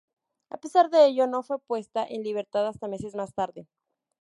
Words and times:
A 0.49 0.57
pesar 0.57 0.89
de 0.89 1.05
ello, 1.05 1.27
no 1.27 1.43
fue 1.43 1.59
puesta 1.59 2.03
en 2.03 2.23
libertad 2.23 2.67
hasta 2.67 2.87
meses 2.87 3.13
más 3.13 3.35
tarde. 3.35 3.67